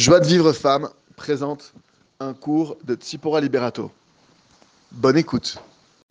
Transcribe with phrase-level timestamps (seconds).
[0.00, 1.74] Joie de vivre femme présente
[2.20, 3.92] un cours de Tsipora Liberato.
[4.92, 5.58] Bonne écoute.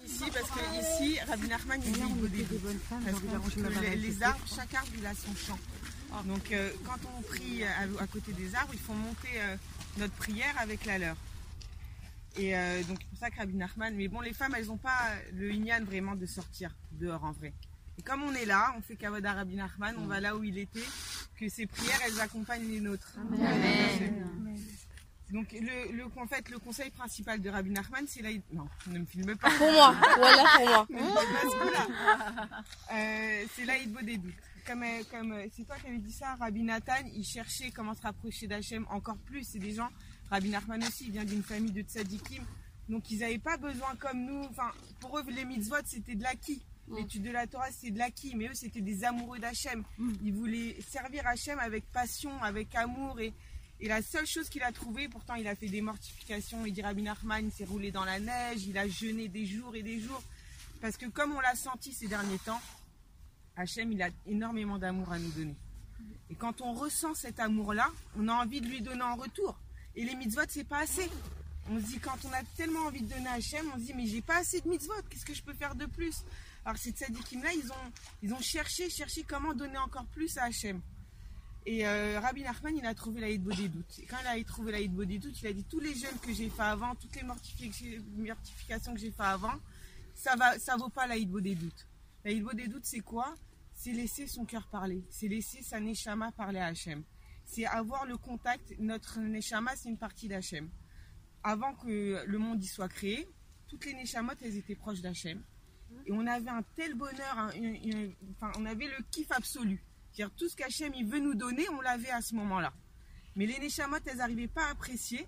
[0.06, 2.46] Ici, parce que ici, Rabbi Nachman, il dit.
[2.92, 5.58] Parce que les, les arbres, chaque arbre, il a son champ.
[6.26, 9.56] Donc, euh, quand on prie à, côté des arbres, il faut monter euh,
[9.98, 11.16] notre prière avec la leur.
[12.38, 14.78] Et euh, donc, c'est pour ça que Rabbi Nachman, mais bon, les femmes, elles n'ont
[14.78, 17.54] pas le inyan vraiment de sortir dehors en vrai.
[17.98, 20.44] Et comme on est là, on fait Kavod à Rabbi Nachman, on va là où
[20.44, 20.86] il était,
[21.40, 23.16] que ses prières, elles accompagnent les nôtres.
[25.32, 28.30] Donc, le, le- en fait, le conseil principal de Rabbi Nachman, c'est là.
[28.52, 29.52] Non, ne me filme pas.
[29.52, 30.88] Pour moi, voilà pour moi.
[32.92, 34.34] Euh, c'est l'Aïd des doutes.
[34.66, 37.94] Comme, euh, comme euh, c'est toi qui avais dit ça, Rabbi Nathan, il cherchait comment
[37.94, 39.44] se rapprocher d'Hachem encore plus.
[39.44, 39.90] C'est des gens,
[40.32, 42.44] Rabbi Nachman aussi, il vient d'une famille de tzadikim.
[42.90, 44.44] Donc ils n'avaient pas besoin comme nous.
[44.50, 46.64] Enfin, pour eux, les mitzvot, c'était de l'acquis.
[46.96, 48.36] L'étude de la Torah, c'était de l'acquis.
[48.36, 49.84] Mais eux, c'était des amoureux d'Hachem.
[50.24, 53.20] Ils voulaient servir Hachem avec passion, avec amour.
[53.20, 53.34] Et,
[53.80, 56.82] et la seule chose qu'il a trouvée, pourtant il a fait des mortifications, il dit
[56.82, 60.00] Rabbi Nachman, il s'est roulé dans la neige, il a jeûné des jours et des
[60.00, 60.22] jours.
[60.82, 62.62] Parce que comme on l'a senti ces derniers temps,
[63.56, 65.56] Hachem, il a énormément d'amour à nous donner.
[66.30, 69.60] Et quand on ressent cet amour-là, on a envie de lui donner en retour.
[69.96, 71.10] Et les mitzvot, c'est pas assez.
[71.70, 73.94] On se dit, quand on a tellement envie de donner à Hachem, on se dit,
[73.94, 76.24] mais j'ai pas assez de mitzvot, qu'est-ce que je peux faire de plus?
[76.66, 77.92] Alors ces tzadikim-là, ils ont,
[78.22, 80.82] ils ont cherché, cherché comment donner encore plus à Hachem.
[81.66, 84.00] Et euh, Rabbi Nachman, il a trouvé la Hitbo des doutes.
[84.00, 86.18] Et quand il a trouvé la Hitbo des doutes, il a dit, tous les jeûnes
[86.22, 89.60] que j'ai fait avant, toutes les mortifi- mortifications que j'ai fait avant,
[90.16, 91.88] ça va, ça vaut pas la Hitbo des doutes.
[92.24, 93.36] La des doutes, c'est quoi?
[93.74, 95.04] C'est laisser son cœur parler.
[95.10, 97.04] C'est laisser sa Neshama parler à Hachem.
[97.46, 98.74] C'est avoir le contact.
[98.80, 100.70] Notre Neshama, c'est une partie d'Hachem.
[101.44, 103.28] Avant que le monde y soit créé,
[103.68, 105.42] toutes les Neshamot, elles étaient proches d'Hachem.
[106.06, 109.84] Et on avait un tel bonheur, une- une- enfin, on avait le kiff absolu.
[110.12, 112.74] C'est-à-dire tout ce qu'Hachem il veut nous donner, on l'avait à ce moment-là.
[113.36, 115.28] Mais les Neshamot, elles n'arrivaient pas à apprécier.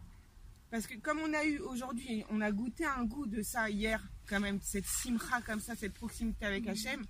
[0.72, 4.02] Parce que comme on a eu aujourd'hui, on a goûté un goût de ça hier,
[4.28, 7.06] quand même, cette simcha comme ça, cette proximité avec Hachem.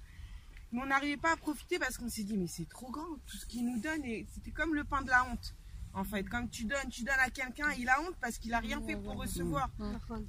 [0.71, 3.37] Mais on n'arrivait pas à profiter parce qu'on s'est dit, mais c'est trop grand, tout
[3.37, 4.03] ce qu'il nous donne.
[4.05, 5.53] Et c'était comme le pain de la honte.
[5.93, 8.59] En fait, comme tu donnes, tu donnes à quelqu'un, il a honte parce qu'il a
[8.59, 9.69] rien fait pour recevoir.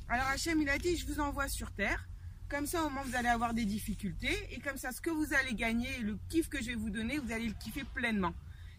[0.08, 2.06] Alors Hachem, il a dit, je vous envoie sur terre.
[2.52, 5.08] Comme ça, au moment où vous allez avoir des difficultés, et comme ça, ce que
[5.08, 8.34] vous allez gagner, le kiff que je vais vous donner, vous allez le kiffer pleinement.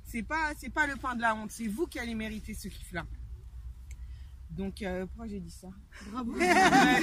[0.06, 2.68] C'est pas, c'est pas le pain de la honte, c'est vous qui allez mériter ce
[2.68, 3.04] kiff-là.
[4.52, 5.70] Donc, euh, pourquoi j'ai dit ça
[6.12, 6.36] Bravo.
[6.38, 7.00] Il a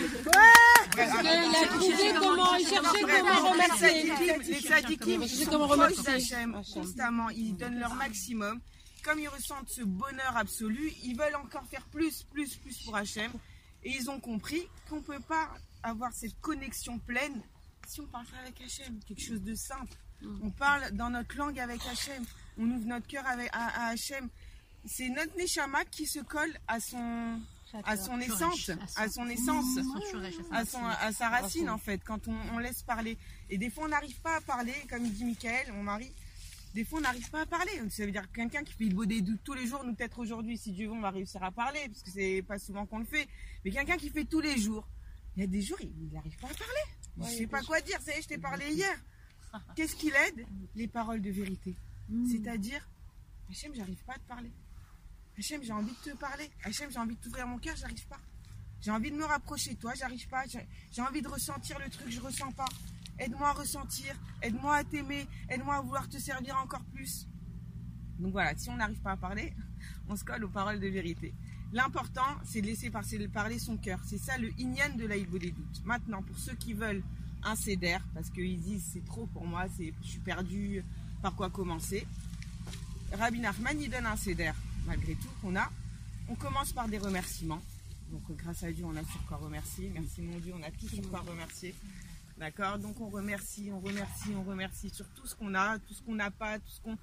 [1.67, 4.13] trouvé comment, il cherchait comment remercier.
[4.47, 7.31] Les tzadikim, ils sont comment proches d'Hachem constamment.
[7.31, 8.61] Ils donnent leur maximum.
[9.03, 13.33] Comme ils ressentent ce bonheur absolu, ils veulent encore faire plus, plus, plus pour Hachem.
[13.83, 15.51] Et ils ont compris qu'on ne peut pas
[15.83, 17.43] avoir cette connexion pleine
[17.87, 19.01] si on parle pas avec Hachem.
[19.07, 19.97] Quelque chose de simple.
[20.43, 22.25] On parle dans notre langue avec Hachem.
[22.59, 24.29] On ouvre notre cœur avec, à, à Hachem.
[24.85, 27.41] C'est notre Neshama qui se colle à son,
[27.85, 29.79] à son essence, à son essence
[30.51, 33.19] à, son, à sa racine en fait, quand on, on laisse parler.
[33.51, 36.13] Et des fois on n'arrive pas à parler, comme dit Michael, mon mari,
[36.75, 37.73] des fois on n'arrive pas à parler.
[37.91, 39.95] Ça veut dire que quelqu'un qui fait le beau des doutes tous les jours, nous
[39.95, 42.87] peut-être aujourd'hui, si Dieu veut, on va réussir à parler, parce que c'est pas souvent
[42.87, 43.29] qu'on le fait.
[43.65, 44.87] Mais quelqu'un qui fait tous les jours,
[45.37, 47.33] il y a des jours, il n'arrive pas à parler.
[47.33, 48.97] Je sais pas quoi dire, ça y est, je t'ai parlé hier.
[49.77, 51.77] Qu'est-ce qui l'aide Les paroles de vérité.
[52.31, 52.89] C'est-à-dire,
[53.49, 54.53] Hachem, j'arrive pas à te parler.
[55.39, 56.51] Hachem, j'ai envie de te parler.
[56.65, 58.21] Hachem, j'ai envie de t'ouvrir mon cœur, j'arrive pas.
[58.81, 60.45] J'ai envie de me rapprocher de toi, j'arrive pas.
[60.47, 62.69] J'ai j'ai envie de ressentir le truc, je ressens pas.
[63.19, 67.27] Aide-moi à ressentir, aide-moi à t'aimer, aide-moi à vouloir te servir encore plus.
[68.19, 69.55] Donc voilà, si on n'arrive pas à parler,
[70.09, 71.35] on se colle aux paroles de vérité.
[71.73, 74.01] L'important, c'est de laisser parler son cœur.
[74.05, 75.85] C'est ça le inyan de l'Aïbo des doutes.
[75.85, 77.03] Maintenant, pour ceux qui veulent
[77.45, 80.85] un CEDER, parce qu'ils disent c'est trop pour moi, je suis perdu,
[81.23, 82.07] par quoi commencer.
[83.13, 84.53] Rabbi Nachman, il donne un CEDER,
[84.87, 85.71] malgré tout, qu'on a.
[86.29, 87.61] On commence par des remerciements.
[88.11, 89.91] Donc, grâce à Dieu, on a sur quoi remercier.
[89.95, 91.75] Merci mon Dieu, on a tout sur quoi remercier.
[92.39, 92.79] D'accord?
[92.79, 96.15] Donc, on remercie, on remercie, on remercie sur tout ce qu'on a, tout ce qu'on
[96.15, 96.99] n'a pas, tout ce, qu'on,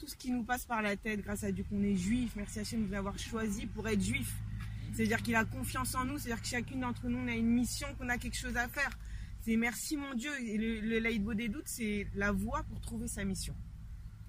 [0.00, 2.32] tout ce qui nous passe par la tête, grâce à Dieu qu'on est juif.
[2.34, 4.34] Merci Hachem de nous avoir choisi pour être juif.
[4.94, 7.86] C'est-à-dire qu'il a confiance en nous, c'est-à-dire que chacune d'entre nous, on a une mission,
[7.98, 8.98] qu'on a quelque chose à faire.
[9.42, 10.30] C'est merci mon Dieu.
[10.40, 13.54] Et le, le des c'est la voie pour trouver sa mission.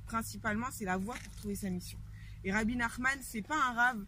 [0.07, 1.97] Principalement, c'est la voie pour trouver sa mission.
[2.43, 4.05] Et Rabbi Nachman, c'est pas un rave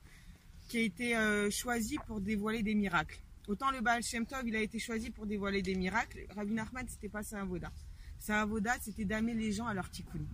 [0.68, 3.20] qui a été euh, choisi pour dévoiler des miracles.
[3.48, 6.26] Autant le Baal Shem Tov, il a été choisi pour dévoiler des miracles.
[6.36, 7.72] Rabbi Nachman, c'était pas sa avoda.
[8.20, 10.26] Sa avoda, c'était d'amener les gens à leur tikkun.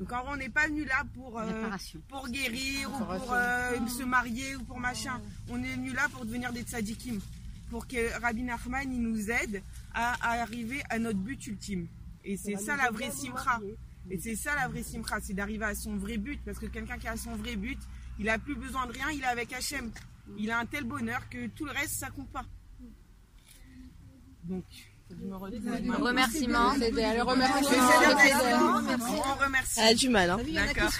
[0.00, 1.70] Donc en vrai, on n'est pas venu là pour, euh,
[2.08, 5.20] pour guérir ou pour euh, se marier ou pour machin.
[5.48, 7.20] On est venu là pour devenir des tzadikim.
[7.70, 9.62] Pour que Rabbi Nachman il nous aide
[9.94, 11.86] à, à arriver à notre but ultime.
[12.24, 13.60] Et c'est ça la vraie simcha.
[14.10, 16.40] Et c'est ça la vraie simcha, c'est d'arriver à son vrai but.
[16.44, 17.78] Parce que quelqu'un qui a son vrai but,
[18.18, 19.90] Il a plus besoin de rien, il est avec Hachem.
[20.38, 22.44] Il a un tel bonheur que tout le reste, ça compte pas.
[24.44, 24.64] Donc,
[25.22, 26.72] le remerciement.
[26.74, 27.30] Seigneur On
[29.34, 29.80] remercie.
[29.80, 30.38] Elle a du mal, hein.
[30.52, 30.90] D'accord.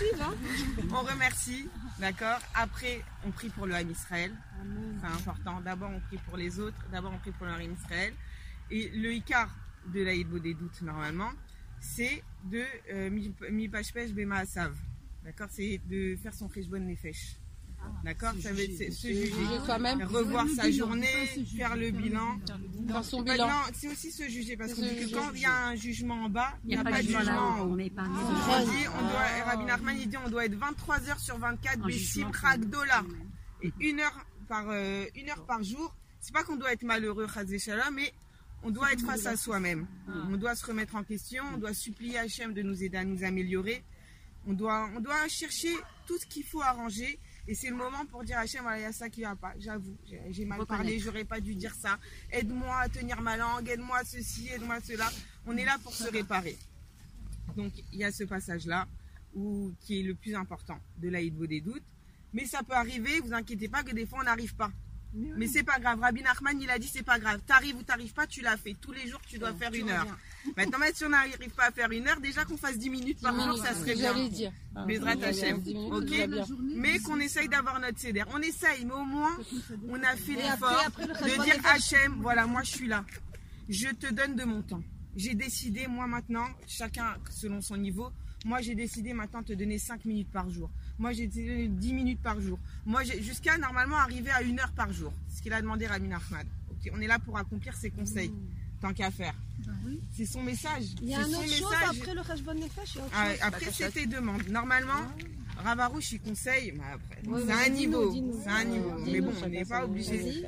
[0.93, 1.69] On remercie.
[1.99, 2.39] D'accord.
[2.55, 4.33] Après, on prie pour le Ham Israël.
[5.01, 5.61] C'est important.
[5.61, 6.77] D'abord, on prie pour les autres.
[6.91, 8.15] D'abord, on prie pour le Ham Israël.
[8.71, 9.49] Et le Icar
[9.93, 11.31] de l'Aïd des doutes, normalement,
[11.81, 12.63] c'est de
[12.93, 14.75] euh, mi mi pashpesh bema asav.
[15.23, 15.49] D'accord?
[15.51, 17.37] C'est de faire son cheshbon nefesh.
[18.05, 19.33] D'accord Ça veut dire se juger.
[19.65, 20.03] Soi-même.
[20.03, 21.27] Revoir sa journée,
[21.57, 22.39] faire le bilan.
[22.89, 23.49] Faire son bilan.
[23.73, 26.29] c'est aussi se juger parce qu'on dit que quand il y a un jugement en
[26.29, 27.73] bas, il n'y a, pas de jugement en haut.
[27.73, 31.87] On dit, on doit, Rabbi Nachman, il dit, on doit être 23 heures sur 24,
[31.87, 32.31] Bessim
[32.67, 33.05] Dola.
[33.63, 35.95] Et une heure par, euh, une heure par jour.
[36.21, 37.27] C'est pas qu'on doit être malheureux,
[37.93, 38.13] mais
[38.63, 39.87] on doit être face à soi-même.
[40.31, 43.25] On doit se remettre en question, on doit supplier Hachem de nous aider à nous
[43.25, 43.85] améliorer.
[44.47, 45.75] On doit, on doit chercher
[46.07, 47.19] tout ce qu'il faut arranger.
[47.47, 49.37] Et c'est le moment pour dire à Hachem, voilà, il y a ça qui va
[49.37, 49.53] pas.
[49.59, 51.99] J'avoue, j'ai- mal parlé, j'aurais pas dû dire ça.
[52.31, 55.11] Aide-moi à tenir ma langue, aide-moi à ceci, aide-moi à cela.
[55.47, 56.57] On est là pour se réparer.
[57.57, 58.89] Donc il y a ce passage-là
[59.81, 61.83] qui est le plus important de l'Aïd des doutes.
[62.33, 64.73] Mais ça peut arriver, vous inquiétez pas que des fois on n'arrive pas.
[65.15, 66.01] Mais c'est pas grave.
[66.01, 67.41] Rabbi Nachman, il a dit c'est pas grave.
[67.47, 68.75] T'arrives ou t'arrives pas, tu l'as fait.
[68.81, 70.07] Tous les jours, tu dois faire une heure.
[70.57, 73.21] Maintenant, même si on n'arrive pas à faire une heure, déjà qu'on fasse 10 minutes
[73.21, 74.13] par jour, ça serait bien.
[74.13, 74.53] J'allais dire.
[74.87, 75.17] Bezrat.
[75.17, 76.29] Dix minutes, Ok.
[76.77, 78.27] Mais qu'on essaye d'avoir notre CDR.
[78.35, 79.37] On essaye, mais au moins,
[79.89, 83.05] on a fait l'effort de dire Hachem, voilà, moi je suis là.
[83.69, 84.83] Je te donne de mon temps.
[85.17, 88.11] J'ai décidé, moi maintenant, chacun selon son niveau,
[88.45, 90.69] moi j'ai décidé maintenant de te donner 5 minutes par jour.
[90.99, 92.59] Moi j'ai décidé 10 minutes par jour.
[92.87, 95.13] Moi jusqu'à normalement arriver à une heure par jour.
[95.35, 96.47] Ce qu'il a demandé Ramin Ahmad.
[96.71, 98.33] Ok, on est là pour accomplir ses conseils.
[98.81, 99.35] Tant qu'à faire.
[100.13, 100.85] C'est son message.
[101.01, 102.01] Il y a un autre chose message.
[102.01, 104.47] après le Khashbon Nefesh Ah, après, c'est tes demandes.
[104.49, 105.07] Normalement,
[105.63, 106.73] Ravarouche, il conseille.
[106.77, 108.41] mais après, Oui, c'est un dis-nous, niveau.
[108.43, 108.93] C'est un niveau.
[109.07, 110.45] Mais bon, on n'est pas obligé.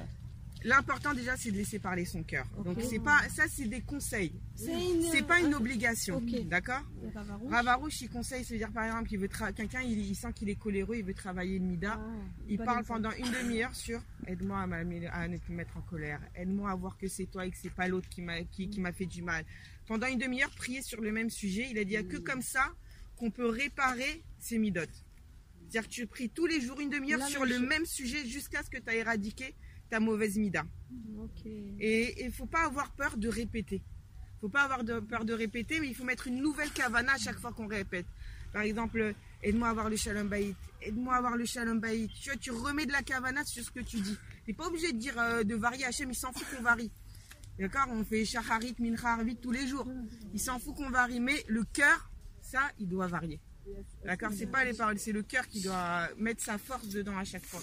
[0.65, 2.47] L'important déjà, c'est de laisser parler son cœur.
[2.65, 4.33] Donc c'est pas, ça, c'est des conseils.
[4.55, 5.27] C'est une.
[5.27, 6.21] Pas une obligation.
[6.45, 6.83] D'accord
[7.51, 8.01] Ravarouche.
[8.01, 10.97] Il conseille, c'est-à-dire par exemple, il veut tra- quelqu'un, il, il sent qu'il est coléreux,
[10.97, 12.01] il veut travailler le mida.
[12.01, 12.11] Ah,
[12.49, 14.67] Il parle pendant une demi-heure sur aide-moi à,
[15.29, 17.73] ne plus me mettre en colère, aide-moi à voir que c'est toi et que c'est
[17.73, 19.45] pas l'autre qui m'a qui, qui m'a fait du mal.
[19.87, 21.69] Pendant une demi-heure, prier sur le même sujet.
[21.71, 22.73] Il a dit a que comme ça
[23.17, 25.05] qu'on peut réparer ses midotes.
[25.69, 27.69] C'est-à-dire que tu pries tous les jours une demi-heure sur le chose.
[27.69, 29.55] même sujet jusqu'à ce que tu aies éradiqué
[29.91, 30.65] ta mauvaise mida.
[31.81, 33.83] Et il faut pas avoir peur de répéter.
[34.41, 37.19] faut pas avoir de- peur de répéter, mais il faut mettre une nouvelle kavana à
[37.19, 38.07] chaque fois qu'on répète.
[38.53, 42.11] Par exemple, aide-moi à avoir le shalom baït, aide-moi à avoir le shalom baït.
[42.21, 44.17] Tu vois, tu remets de la kavana sur ce que tu dis.
[44.45, 45.85] Tu n'es pas obligé de dire euh, de varier.
[45.87, 46.91] Hachem, il s'en fout qu'on varie.
[47.59, 47.87] D'accord?
[47.91, 49.89] On fait shacharit, mincha, arvit tous les jours.
[50.35, 52.11] Il s'en fout qu'on varie, mais le cœur,
[52.43, 53.41] ça, il doit varier.
[54.05, 54.31] D'accord?
[54.37, 57.47] C'est pas les paroles, c'est le cœur qui doit mettre sa force dedans à chaque
[57.47, 57.63] fois.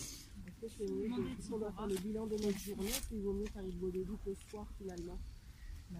[0.65, 3.45] Je vais vous on doit faire le bilan de notre journée, puis il vaut mieux
[3.45, 5.17] faire une le loup le soir finalement.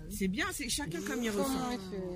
[0.10, 1.70] C'est bien, c'est chacun comme il ressent.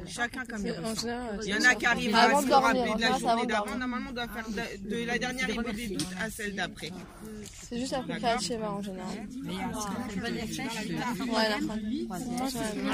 [0.05, 1.01] Chacun comme il En ressent.
[1.01, 3.45] général, Il y en a qui arrivent à de se rappeler de la hein, journée
[3.47, 3.75] d'avant.
[3.75, 6.91] Normalement, on doit faire de, de la dernière des doutes à celle d'après.
[7.69, 9.07] C'est juste après faire le schéma en général.
[11.27, 11.77] Ouais, la fin.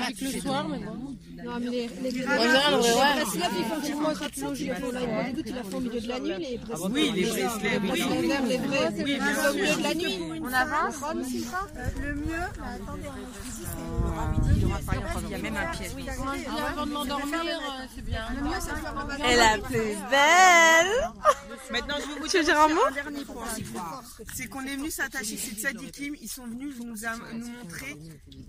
[0.03, 0.95] Avec le soir maintenant.
[1.43, 1.87] Non, mais les.
[1.87, 5.77] Breslev, ils font tellement étymologie, ils font là, ils font des doutes, ils la font
[5.77, 6.91] au milieu de la nuit, les Breslev.
[6.93, 7.31] Oui, les oui.
[7.31, 7.83] Breslev,
[8.47, 8.57] les
[9.49, 10.19] au milieu de la nuit.
[10.41, 10.95] On avance
[12.01, 12.47] Le mieux,
[15.23, 15.91] Il y a même un piège.
[16.67, 18.25] Avant de m'endormir, euh, c'est bien.
[19.29, 21.11] Et la plus belle
[21.71, 23.45] Maintenant, je vais vous dire un dernier point.
[24.33, 26.95] C'est qu'on est venu s'attacher, ces tzadikim, ils sont venus nous,
[27.33, 27.95] nous montrer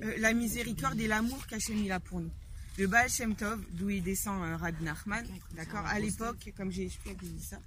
[0.02, 2.30] euh, la miséricorde et l'amour qu'Hachem a pour nous.
[2.76, 6.86] Le Baal Shem Tov, d'où il descend euh, Rabbi Nachman, d'accord, à l'époque, comme j'ai
[6.86, 7.60] expliqué ça,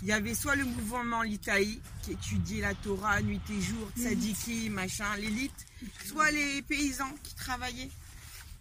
[0.00, 4.72] il y avait soit le mouvement Litaï, qui étudiait la Torah nuit et jour, tzadikim,
[4.72, 5.66] machin, l'élite,
[6.04, 7.90] soit les paysans qui travaillaient.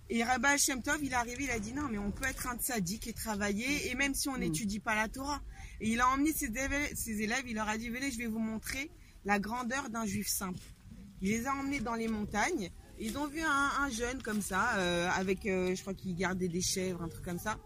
[0.09, 2.47] Et Rabbi Shem Tov, il est arrivé, il a dit non, mais on peut être
[2.47, 5.41] un tzaddik et travailler, et même si on n'étudie pas la Torah.
[5.79, 8.25] Et il a emmené ses élèves, ses élèves, il leur a dit venez, je vais
[8.25, 8.89] vous montrer
[9.25, 10.59] la grandeur d'un juif simple.
[11.21, 12.71] Il les a emmenés dans les montagnes.
[12.99, 16.47] Ils ont vu un, un jeune comme ça, euh, avec, euh, je crois qu'il gardait
[16.47, 17.57] des chèvres, un truc comme ça.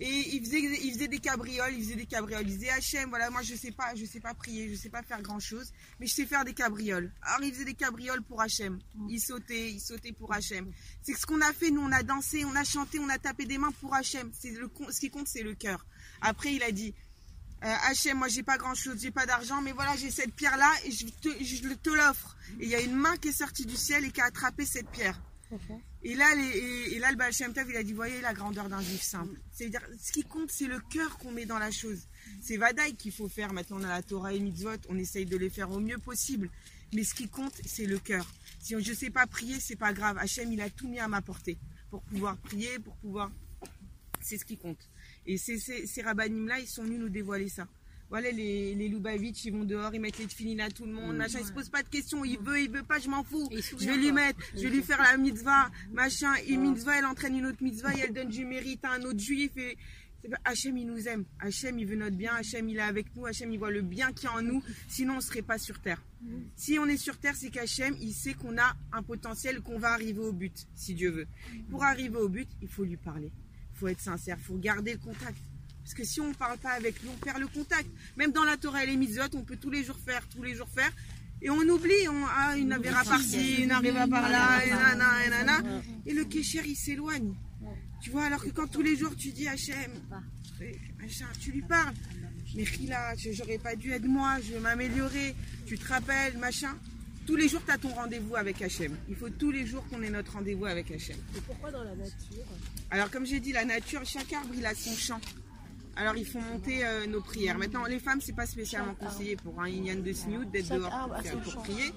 [0.00, 2.48] Et il faisait, des cabrioles, il faisait des cabrioles.
[2.48, 5.02] Il disait Hachem, voilà, moi je sais pas, je sais pas prier, je sais pas
[5.02, 7.12] faire grand chose, mais je sais faire des cabrioles.
[7.22, 8.78] Alors il faisait des cabrioles pour Hachem.
[9.08, 10.70] Il sautait, il sautait pour Hachem.
[11.02, 13.44] C'est ce qu'on a fait, nous on a dansé, on a chanté, on a tapé
[13.44, 13.94] des mains pour.
[14.02, 15.86] C'est le, ce qui compte, c'est le cœur.
[16.20, 16.94] Après il a dit,
[17.64, 20.56] euh, Hachem, moi j'ai pas grand chose, j'ai pas d'argent, mais voilà, j'ai cette pierre
[20.56, 22.36] là et je te, je te l'offre.
[22.60, 24.66] Et il y a une main qui est sortie du ciel et qui a attrapé
[24.66, 25.20] cette pierre.
[26.02, 28.34] Et là, les, et, et là le Baal Shem Tov, il a dit, voyez la
[28.34, 29.40] grandeur d'un juif simple.
[29.52, 32.08] C'est-à-dire, ce qui compte, c'est le cœur qu'on met dans la chose.
[32.42, 33.52] C'est Vadaï qu'il faut faire.
[33.52, 36.50] Maintenant, on a la Torah et Mitzvot, on essaye de les faire au mieux possible.
[36.92, 38.26] Mais ce qui compte, c'est le cœur.
[38.60, 40.18] Si je ne sais pas prier, c'est pas grave.
[40.18, 41.58] Hachem, il a tout mis à ma portée
[41.90, 43.30] pour pouvoir prier, pour pouvoir.
[44.20, 44.88] C'est ce qui compte.
[45.26, 47.66] Et ces, ces, ces rabbinim-là, ils sont venus nous dévoiler ça.
[48.08, 51.16] Voilà, les, les Lubavitch, ils vont dehors, ils mettent les tefilines à tout le monde,
[51.16, 53.48] machin, ils se posent pas de questions, il veut, il veut pas, je m'en fous.
[53.50, 57.36] Je vais lui mettre, je vais lui faire la mitzvah, machin, une mitzvah, elle entraîne
[57.36, 59.76] une autre mitzvah, et elle donne du mérite à un autre juif, et
[60.44, 61.24] Hachem, il nous aime.
[61.40, 62.32] Hachem, il veut notre bien.
[62.34, 63.26] Hachem, il est avec nous.
[63.26, 64.62] Hachem, il voit le bien qu'il y a en nous.
[64.88, 66.02] Sinon, on serait pas sur terre.
[66.56, 69.92] Si on est sur terre, c'est qu'Hachem, il sait qu'on a un potentiel, qu'on va
[69.92, 71.26] arriver au but, si Dieu veut.
[71.70, 73.30] Pour arriver au but, il faut lui parler.
[73.76, 74.38] Il faut être sincère.
[74.40, 75.36] Il faut garder le contact.
[75.82, 77.86] Parce que si on ne parle pas avec lui, on perd le contact.
[78.16, 80.54] Même dans la Torah et les mitzvot, on peut tous les jours faire, tous les
[80.54, 80.90] jours faire.
[81.42, 85.62] Et on oublie, on, ah, une avéra par-ci, une avéra par-là, et nana, et nana.
[86.06, 87.34] Et le kécher, il s'éloigne.
[88.02, 89.92] Tu vois, alors que quand tous les jours tu dis Hachem,
[91.40, 91.94] tu lui parles.
[92.54, 95.34] Mais Khila, j'aurais pas dû être moi, je vais m'améliorer.
[95.66, 96.74] Tu te rappelles, machin.
[97.26, 98.96] Tous les jours, tu as ton rendez-vous avec Hachem.
[99.08, 101.16] Il faut tous les jours qu'on ait notre rendez-vous avec Hachem.
[101.36, 102.44] Et pourquoi dans la nature
[102.90, 105.20] Alors, comme j'ai dit, la nature, chaque arbre, il a son chant.
[105.96, 107.58] Alors, ils font monter euh, nos prières.
[107.58, 111.10] Maintenant, les femmes, c'est pas spécialement conseillé pour un Inyan de Snoot d'être dehors
[111.42, 111.92] pour, prier.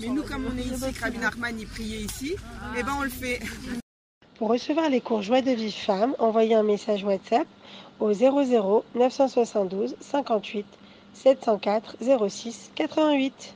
[0.00, 2.34] Mais nous, comme on est ici, que Rabbi Nachman, il priait ici,
[2.76, 3.40] eh ben, on le fait.
[4.36, 7.46] Pour recevoir les cours Joie de Vive Femme, envoyez un message WhatsApp
[8.00, 10.66] au 00 972 58
[11.14, 11.96] 704
[12.28, 13.54] 06 88.